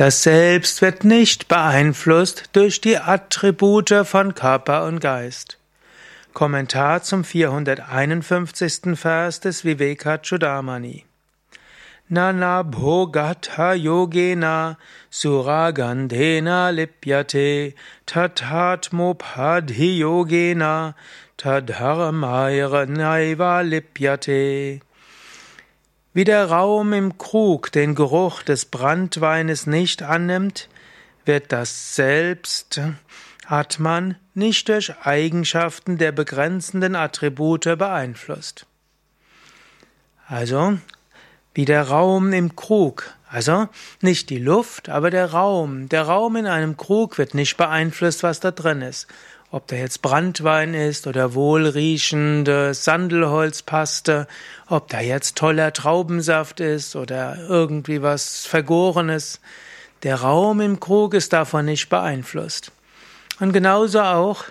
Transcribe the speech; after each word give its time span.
Das 0.00 0.16
Selbst 0.22 0.80
wird 0.80 1.04
nicht 1.04 1.48
beeinflusst 1.48 2.48
durch 2.54 2.80
die 2.80 2.96
Attribute 2.96 3.92
von 4.04 4.34
Körper 4.34 4.86
und 4.86 5.00
Geist. 5.00 5.58
Kommentar 6.32 7.02
zum 7.02 7.22
451. 7.22 8.98
Vers 8.98 9.40
des 9.40 9.62
Vivekachudamani. 9.62 11.04
Nana 12.08 12.62
bhogatha 12.62 13.74
yogena 13.74 14.78
suragandhena 15.10 16.70
lipyate 16.70 17.74
tatatmopadhi 18.06 19.98
yogena 19.98 20.94
tadharmayranaiva 21.36 23.60
lipyate. 23.60 24.80
Wie 26.12 26.24
der 26.24 26.50
Raum 26.50 26.92
im 26.92 27.18
Krug 27.18 27.70
den 27.70 27.94
Geruch 27.94 28.42
des 28.42 28.64
Brandweines 28.64 29.68
nicht 29.68 30.02
annimmt, 30.02 30.68
wird 31.24 31.52
das 31.52 31.94
Selbst, 31.94 32.80
Atman, 33.46 34.16
nicht 34.34 34.68
durch 34.68 34.92
Eigenschaften 35.04 35.98
der 35.98 36.10
begrenzenden 36.10 36.96
Attribute 36.96 37.78
beeinflusst. 37.78 38.66
Also, 40.26 40.78
wie 41.54 41.64
der 41.64 41.84
Raum 41.84 42.32
im 42.32 42.56
Krug, 42.56 43.14
also 43.32 43.68
nicht 44.00 44.28
die 44.28 44.38
Luft, 44.38 44.88
aber 44.88 45.10
der 45.10 45.30
Raum. 45.30 45.88
Der 45.88 46.02
Raum 46.02 46.34
in 46.34 46.46
einem 46.46 46.76
Krug 46.76 47.16
wird 47.16 47.34
nicht 47.34 47.56
beeinflusst, 47.56 48.24
was 48.24 48.40
da 48.40 48.50
drin 48.50 48.82
ist. 48.82 49.06
Ob 49.52 49.68
da 49.68 49.76
jetzt 49.76 50.02
Brandwein 50.02 50.74
ist 50.74 51.06
oder 51.06 51.34
wohlriechende 51.34 52.74
Sandelholzpaste, 52.74 54.26
ob 54.68 54.88
da 54.88 55.00
jetzt 55.00 55.36
toller 55.36 55.72
Traubensaft 55.72 56.60
ist 56.60 56.96
oder 56.96 57.36
irgendwie 57.48 58.02
was 58.02 58.46
Vergorenes. 58.46 59.40
Der 60.02 60.16
Raum 60.16 60.60
im 60.60 60.80
Krug 60.80 61.14
ist 61.14 61.32
davon 61.32 61.66
nicht 61.66 61.88
beeinflusst. 61.88 62.72
Und 63.38 63.52
genauso 63.52 64.00
auch, 64.00 64.44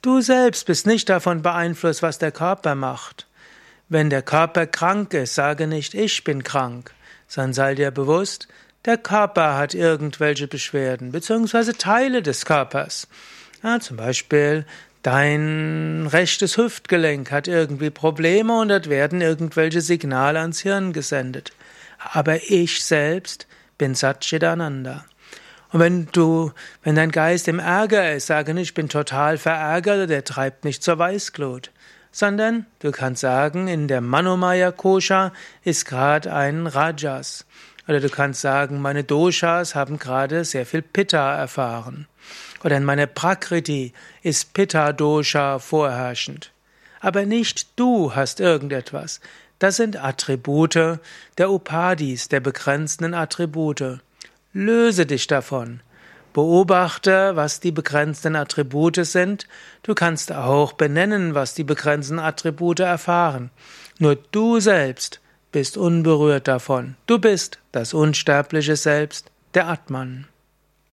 du 0.00 0.22
selbst 0.22 0.66
bist 0.66 0.86
nicht 0.86 1.08
davon 1.10 1.42
beeinflusst, 1.42 2.02
was 2.02 2.18
der 2.18 2.32
Körper 2.32 2.74
macht. 2.74 3.26
Wenn 3.90 4.08
der 4.08 4.22
Körper 4.22 4.66
krank 4.66 5.12
ist, 5.12 5.34
sage 5.34 5.66
nicht, 5.66 5.94
ich 5.94 6.24
bin 6.24 6.42
krank, 6.42 6.92
sondern 7.34 7.52
sei 7.52 7.74
dir 7.74 7.90
bewusst, 7.90 8.46
der 8.84 8.96
Körper 8.96 9.56
hat 9.56 9.74
irgendwelche 9.74 10.46
Beschwerden, 10.46 11.10
beziehungsweise 11.10 11.76
Teile 11.76 12.22
des 12.22 12.44
Körpers. 12.44 13.08
Ja, 13.62 13.80
zum 13.80 13.96
Beispiel 13.96 14.66
dein 15.02 16.06
rechtes 16.06 16.56
Hüftgelenk 16.56 17.32
hat 17.32 17.48
irgendwie 17.48 17.90
Probleme 17.90 18.56
und 18.60 18.68
dort 18.68 18.88
werden 18.88 19.20
irgendwelche 19.20 19.80
Signale 19.80 20.38
ans 20.38 20.60
Hirn 20.60 20.92
gesendet. 20.92 21.50
Aber 21.98 22.36
ich 22.50 22.84
selbst 22.84 23.48
bin 23.78 23.96
Satchitananda. 23.96 25.04
Und 25.72 25.80
wenn 25.80 26.06
du, 26.12 26.52
wenn 26.84 26.94
dein 26.94 27.10
Geist 27.10 27.48
im 27.48 27.58
Ärger 27.58 28.12
ist, 28.12 28.28
sage 28.28 28.54
nicht, 28.54 28.68
ich 28.68 28.74
bin 28.74 28.88
total 28.88 29.38
verärgert, 29.38 30.08
der 30.08 30.22
treibt 30.22 30.62
mich 30.62 30.80
zur 30.80 31.00
Weißglut. 31.00 31.72
Sondern 32.14 32.66
du 32.78 32.92
kannst 32.92 33.22
sagen, 33.22 33.66
in 33.66 33.88
der 33.88 34.00
Manomaya 34.00 34.70
Kosha 34.70 35.32
ist 35.64 35.84
gerade 35.84 36.32
ein 36.32 36.68
Rajas. 36.68 37.44
Oder 37.88 37.98
du 37.98 38.08
kannst 38.08 38.40
sagen, 38.40 38.80
meine 38.80 39.02
Doshas 39.02 39.74
haben 39.74 39.98
gerade 39.98 40.44
sehr 40.44 40.64
viel 40.64 40.80
Pitta 40.80 41.34
erfahren. 41.34 42.06
Oder 42.62 42.76
in 42.76 42.84
meiner 42.84 43.08
Prakriti 43.08 43.92
ist 44.22 44.54
Pitta-Dosha 44.54 45.58
vorherrschend. 45.58 46.52
Aber 47.00 47.26
nicht 47.26 47.80
du 47.80 48.14
hast 48.14 48.38
irgendetwas. 48.38 49.18
Das 49.58 49.74
sind 49.74 49.96
Attribute 49.96 51.00
der 51.36 51.50
Upadis, 51.50 52.28
der 52.28 52.38
begrenzenden 52.38 53.14
Attribute. 53.14 53.98
Löse 54.52 55.04
dich 55.04 55.26
davon. 55.26 55.80
Beobachte, 56.34 57.36
was 57.36 57.60
die 57.60 57.72
begrenzten 57.72 58.36
Attribute 58.36 59.06
sind. 59.06 59.46
Du 59.82 59.94
kannst 59.94 60.32
auch 60.32 60.74
benennen, 60.74 61.34
was 61.34 61.54
die 61.54 61.64
begrenzten 61.64 62.18
Attribute 62.18 62.80
erfahren. 62.80 63.50
Nur 63.98 64.16
du 64.16 64.60
selbst 64.60 65.20
bist 65.52 65.76
unberührt 65.76 66.48
davon. 66.48 66.96
Du 67.06 67.20
bist 67.20 67.60
das 67.70 67.94
unsterbliche 67.94 68.74
Selbst, 68.74 69.30
der 69.54 69.68
Atman. 69.68 70.26